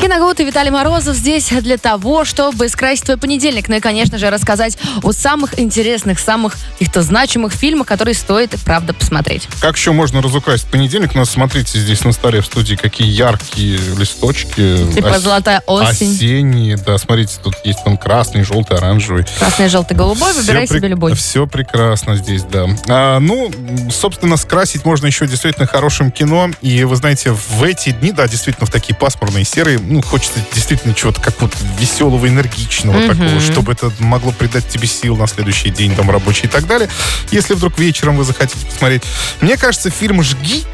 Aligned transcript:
Киногуд 0.00 0.38
и 0.40 0.44
Виталий 0.44 0.70
Морозов 0.70 1.16
здесь 1.16 1.48
для 1.48 1.78
того, 1.78 2.24
чтобы 2.24 2.68
скрасить 2.68 3.04
твой 3.04 3.16
понедельник. 3.16 3.68
Ну 3.68 3.76
и, 3.76 3.80
конечно 3.80 4.18
же, 4.18 4.28
рассказать 4.30 4.76
о 5.02 5.12
самых 5.12 5.58
интересных, 5.58 6.18
самых 6.20 6.54
каких-то 6.72 7.02
значимых 7.02 7.52
фильмах, 7.52 7.86
которые 7.86 8.14
стоит, 8.14 8.54
правда, 8.64 8.92
посмотреть. 8.92 9.48
Как 9.60 9.76
еще 9.76 9.92
можно 9.92 10.20
разукрасить 10.20 10.66
понедельник? 10.66 11.14
Но 11.14 11.24
смотрите, 11.24 11.78
здесь 11.78 12.04
на 12.04 12.12
столе 12.12 12.40
в 12.42 12.46
студии 12.46 12.74
какие 12.74 13.08
яркие 13.08 13.78
листочки. 13.98 14.86
Типа 14.94 15.08
Ос- 15.08 15.22
золотая 15.22 15.62
осень. 15.66 16.12
Осенние, 16.14 16.76
да, 16.76 16.98
смотрите, 16.98 17.38
тут 17.42 17.54
есть 17.64 17.80
он 17.86 17.96
красный, 17.96 18.44
желтый, 18.44 18.76
оранжевый. 18.76 19.24
Красный, 19.38 19.68
желтый, 19.68 19.96
голубой. 19.96 20.32
Выбирай 20.34 20.68
себе 20.68 20.88
любой. 20.88 21.14
Все 21.14 21.46
прекрасно 21.46 22.16
здесь, 22.16 22.42
да. 22.44 22.66
А, 22.88 23.18
ну, 23.18 23.50
собственно, 23.90 24.36
скрасить 24.36 24.84
можно 24.84 25.06
еще 25.06 25.26
действительно 25.26 25.66
хорошим 25.66 26.12
кино. 26.12 26.50
И 26.60 26.84
вы 26.84 26.94
знаете, 26.96 27.32
в 27.32 27.62
эти 27.62 27.90
дни, 27.90 28.12
да, 28.12 28.28
действительно, 28.28 28.66
в 28.66 28.70
такие 28.70 28.94
пасмурные 28.94 29.44
серые, 29.44 29.78
ну, 29.86 30.02
хочется 30.02 30.38
действительно 30.54 30.94
чего-то 30.94 31.20
какого-то 31.20 31.56
веселого, 31.78 32.26
энергичного 32.28 32.98
Мгм. 32.98 33.08
такого, 33.08 33.40
чтобы 33.40 33.72
это 33.72 33.92
могло 34.00 34.32
придать 34.32 34.68
тебе 34.68 34.86
сил 34.86 35.16
на 35.16 35.26
следующий 35.26 35.70
день, 35.70 35.94
там, 35.94 36.10
рабочий 36.10 36.46
и 36.46 36.48
так 36.48 36.66
далее. 36.66 36.88
Если 37.30 37.54
вдруг 37.54 37.78
вечером 37.78 38.16
вы 38.16 38.24
захотите 38.24 38.66
посмотреть. 38.66 39.02
Мне 39.40 39.56
кажется, 39.56 39.90
фильм 39.90 40.22
«Жги», 40.22 40.64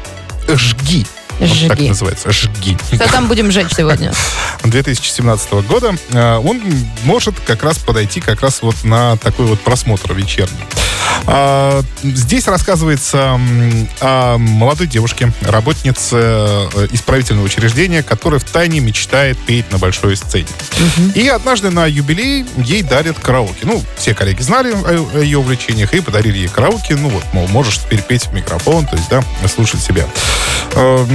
«Жги», 0.47 1.05
вот 1.39 1.67
так 1.67 1.77
«Жги». 1.77 1.89
называется, 1.89 2.31
«Жги». 2.31 2.77
Что 2.93 3.11
там 3.11 3.27
будем 3.27 3.51
жечь 3.51 3.73
сегодня? 3.75 4.13
2017 4.63 5.53
года, 5.67 5.95
э, 6.11 6.37
он 6.37 6.61
может 7.03 7.39
как 7.41 7.63
раз 7.63 7.77
подойти 7.77 8.21
как 8.21 8.41
раз 8.41 8.61
вот 8.61 8.83
на 8.83 9.17
такой 9.17 9.45
вот 9.45 9.59
просмотр 9.61 10.13
вечерний. 10.13 10.63
А, 11.25 11.83
Здесь 12.03 12.47
рассказывается 12.47 13.39
о 14.01 14.37
молодой 14.37 14.87
девушке, 14.87 15.31
работнице 15.41 16.15
э, 16.15 16.87
исправительного 16.91 17.45
учреждения, 17.45 18.03
которая 18.03 18.39
в 18.39 18.43
тайне 18.43 18.79
мечтает 18.79 19.37
петь 19.37 19.71
на 19.71 19.77
большой 19.77 20.17
сцене. 20.17 20.47
И 21.15 21.27
однажды 21.27 21.69
на 21.69 21.85
юбилей 21.85 22.45
ей 22.57 22.83
дарят 22.83 23.19
караоке. 23.19 23.59
Ну, 23.63 23.81
все 23.97 24.13
коллеги 24.13 24.41
знали 24.41 24.71
о, 24.71 25.09
о 25.15 25.19
ее 25.19 25.39
увлечениях 25.39 25.93
и 25.93 26.01
подарили 26.01 26.37
ей 26.39 26.47
караоке. 26.47 26.95
Ну 26.95 27.09
вот, 27.09 27.23
мол, 27.33 27.47
можешь 27.47 27.79
теперь 27.79 28.01
петь 28.01 28.27
в 28.27 28.33
микрофон, 28.33 28.85
то 28.85 28.95
есть, 28.95 29.09
да, 29.09 29.23
слушать 29.47 29.81
себя. 29.81 30.05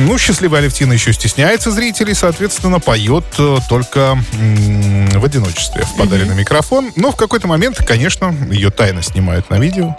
Ну, 0.09 0.17
счастливая 0.17 0.61
Алевтина 0.61 0.95
еще 0.95 1.13
стесняется 1.13 1.71
зрителей, 1.71 2.15
соответственно, 2.15 2.81
поет 2.81 3.27
э, 3.39 3.59
только 3.69 4.19
в 4.33 5.23
одиночестве 5.23 5.83
в 5.83 5.97
подаренный 5.99 6.35
микрофон. 6.35 6.93
Но 6.97 7.13
в 7.13 7.17
какой-то 7.17 7.47
момент, 7.47 7.77
конечно, 7.87 8.35
ее 8.51 8.71
тайно 8.71 9.03
снимают 9.03 9.51
на 9.51 9.59
видео, 9.59 9.95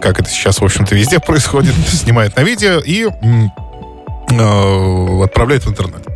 как 0.00 0.20
это 0.20 0.30
сейчас, 0.30 0.60
в 0.60 0.64
общем-то, 0.64 0.94
везде 0.94 1.18
происходит. 1.18 1.74
Снимают 1.88 2.36
на 2.36 2.44
видео 2.44 2.78
и 2.78 3.08
э, 4.30 5.24
отправляют 5.24 5.66
в 5.66 5.70
интернет. 5.70 6.06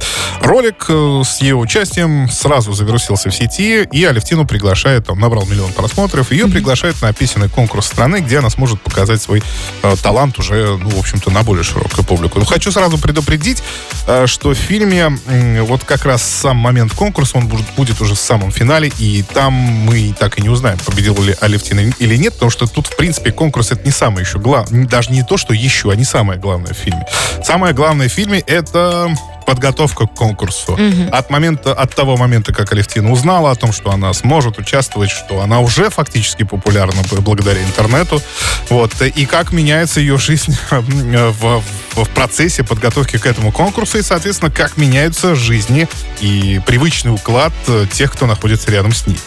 Ролик 0.43 0.87
э, 0.89 1.23
с 1.25 1.41
ее 1.41 1.55
участием 1.55 2.29
сразу 2.29 2.73
завирусился 2.73 3.31
в 3.31 3.35
сети, 3.35 3.87
и 3.93 4.05
Алевтину 4.05 4.45
приглашает, 4.45 5.07
там 5.07 5.21
набрал 5.21 5.47
миллион 5.47 5.73
просмотров, 5.73 6.33
ее 6.33 6.49
приглашают 6.49 7.01
на 7.01 7.13
песенный 7.13 7.49
конкурс 7.49 7.87
страны, 7.87 8.19
где 8.19 8.39
она 8.39 8.51
сможет 8.51 8.81
показать 8.81 9.23
свой 9.23 9.41
э, 9.83 9.95
талант 10.03 10.39
уже, 10.41 10.77
ну, 10.77 10.91
в 10.91 10.99
общем-то, 10.99 11.31
на 11.31 11.45
более 11.45 11.63
широкую 11.63 12.05
публику. 12.05 12.41
Но 12.41 12.45
хочу 12.45 12.73
сразу 12.73 12.99
предупредить, 12.99 13.63
э, 14.09 14.27
что 14.27 14.51
в 14.51 14.55
фильме 14.55 15.17
м, 15.27 15.65
вот 15.65 15.85
как 15.85 16.05
раз 16.05 16.23
сам 16.23 16.57
момент 16.57 16.93
конкурса, 16.93 17.39
он 17.39 17.47
будет, 17.47 17.67
будет 17.77 18.01
уже 18.01 18.15
в 18.15 18.19
самом 18.19 18.51
финале, 18.51 18.91
и 18.99 19.23
там 19.23 19.53
мы 19.53 20.13
так 20.19 20.41
и 20.41 20.43
не 20.43 20.49
узнаем, 20.49 20.79
победила 20.85 21.23
ли 21.23 21.37
Алевтина 21.41 21.81
или 21.99 22.17
нет, 22.17 22.35
потому 22.35 22.51
что 22.51 22.67
тут, 22.67 22.89
в 22.89 22.97
принципе, 22.97 23.31
конкурс 23.31 23.71
это 23.71 23.85
не 23.85 23.93
самое 23.93 24.27
еще 24.27 24.41
главное, 24.41 24.87
даже 24.87 25.13
не 25.13 25.23
то, 25.23 25.37
что 25.37 25.55
еще, 25.55 25.93
а 25.93 25.95
не 25.95 26.05
самое 26.05 26.41
главное 26.41 26.75
в 26.75 26.77
фильме. 26.77 27.07
Самое 27.45 27.75
главное 27.75 28.09
в 28.09 28.13
фильме 28.13 28.41
это 28.41 29.15
подготовка 29.45 30.07
к 30.07 30.15
конкурсу. 30.15 30.79
От 31.13 31.31
момента, 31.31 31.73
от 31.73 31.95
того 31.95 32.17
момента, 32.17 32.53
как 32.53 32.73
Алевтина 32.73 33.11
узнала 33.13 33.51
о 33.51 33.55
том, 33.55 33.73
что 33.73 33.91
она 33.91 34.13
сможет 34.13 34.59
участвовать, 34.59 35.11
что 35.11 35.41
она 35.41 35.61
уже 35.61 35.91
фактически 35.91 36.43
популярна 36.45 37.03
благодаря 37.11 37.63
интернету, 37.63 38.23
вот, 38.71 38.93
и 39.03 39.27
как 39.27 39.53
меняется 39.53 40.01
ее 40.01 40.19
жизнь 40.19 40.57
в, 40.71 41.33
в- 41.33 41.63
в 41.95 42.09
процессе 42.11 42.65
подготовки 42.65 43.19
к 43.19 43.27
этому 43.27 43.53
конкурсу, 43.53 43.99
и, 43.99 44.03
соответственно, 44.03 44.51
как 44.51 44.77
меняются 44.79 45.35
жизни 45.35 45.87
и 46.21 46.61
привычный 46.65 47.13
уклад 47.13 47.53
тех, 47.93 48.13
кто 48.13 48.27
находится 48.27 48.71
рядом 48.71 48.93
с 48.95 49.07
ней. 49.07 49.19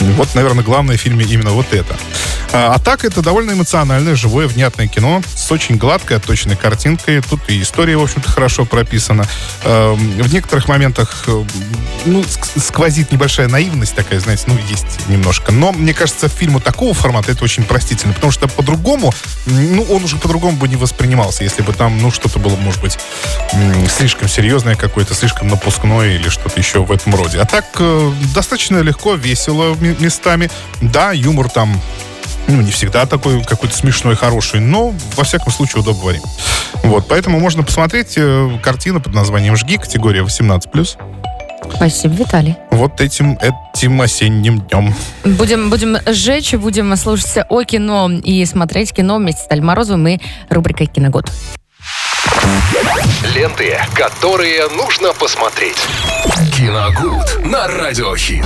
Вот, 0.00 0.34
наверное, 0.34 0.64
главное 0.64 0.96
в 0.96 1.00
фильме 1.00 1.24
именно 1.26 1.50
вот 1.50 1.72
это. 1.72 1.94
А, 2.56 2.74
а 2.74 2.78
так, 2.78 3.04
это 3.04 3.20
довольно 3.20 3.50
эмоциональное, 3.50 4.14
живое, 4.14 4.46
внятное 4.46 4.86
кино 4.86 5.22
с 5.34 5.50
очень 5.50 5.76
гладкой, 5.76 6.18
отточенной 6.18 6.54
картинкой. 6.54 7.20
Тут 7.20 7.40
и 7.48 7.60
история, 7.60 7.96
в 7.96 8.02
общем-то, 8.02 8.30
хорошо 8.30 8.64
прописана. 8.64 9.26
Эм, 9.64 9.96
В 10.22 10.32
некоторых 10.32 10.68
моментах 10.68 11.24
э, 11.26 11.44
ну, 12.06 12.20
ск- 12.20 12.60
сквозит 12.60 13.10
небольшая 13.10 13.48
наивность 13.48 13.96
такая, 13.96 14.20
знаете, 14.20 14.44
ну, 14.46 14.56
есть 14.70 15.08
немножко. 15.08 15.50
Но, 15.50 15.72
мне 15.72 15.92
кажется, 15.92 16.28
фильму 16.28 16.60
такого 16.60 16.94
формата 16.94 17.32
это 17.32 17.42
очень 17.42 17.64
простительно, 17.64 18.12
потому 18.12 18.30
что 18.30 18.46
по-другому, 18.46 19.12
ну, 19.46 19.82
он 19.90 20.04
уже 20.04 20.16
по-другому 20.16 20.56
бы 20.56 20.68
не 20.68 20.76
воспринимался, 20.76 21.42
если 21.42 21.62
бы 21.62 21.72
там, 21.72 21.98
ну, 22.00 22.12
что-то 22.12 22.38
было, 22.38 22.54
может 22.54 22.80
быть, 22.80 22.98
слишком 23.88 24.28
серьезное 24.28 24.76
какое-то, 24.76 25.12
слишком 25.14 25.48
напускное 25.48 26.14
или 26.14 26.28
что-то 26.28 26.60
еще 26.60 26.84
в 26.84 26.92
этом 26.92 27.16
роде. 27.16 27.40
А 27.40 27.46
так, 27.46 27.64
э, 27.80 28.12
достаточно 28.32 28.78
легко, 28.78 29.14
весело 29.14 29.74
местами. 29.98 30.52
Да, 30.80 31.10
юмор 31.10 31.50
там 31.50 31.80
ну, 32.46 32.60
не 32.60 32.70
всегда 32.70 33.06
такой 33.06 33.42
какой-то 33.42 33.74
смешной, 33.76 34.16
хороший, 34.16 34.60
но, 34.60 34.94
во 35.16 35.24
всяком 35.24 35.52
случае, 35.52 35.82
удобоварим. 35.82 36.22
Вот, 36.82 37.06
поэтому 37.08 37.40
можно 37.40 37.62
посмотреть 37.62 38.14
э, 38.16 38.58
картину 38.62 39.00
под 39.00 39.14
названием 39.14 39.56
«Жги», 39.56 39.78
категория 39.78 40.22
18+, 40.22 40.60
Спасибо, 41.74 42.14
Виталий. 42.14 42.56
вот 42.70 43.00
этим, 43.00 43.38
этим 43.40 44.00
осенним 44.00 44.60
днем. 44.60 44.94
Будем, 45.24 45.70
будем 45.70 45.96
сжечь, 46.06 46.52
будем 46.54 46.94
слушать 46.96 47.44
о 47.48 47.62
кино 47.64 48.10
и 48.10 48.44
смотреть 48.44 48.92
кино 48.92 49.16
вместе 49.16 49.40
с 49.40 49.44
Виталием 49.44 49.66
Морозовым 49.66 50.06
и 50.08 50.18
рубрикой 50.50 50.86
«Киногод». 50.86 51.30
Ленты, 53.34 53.78
которые 53.94 54.68
нужно 54.68 55.12
посмотреть. 55.14 55.78
Киногуд 56.54 57.46
на 57.46 57.66
Радиохит. 57.66 58.44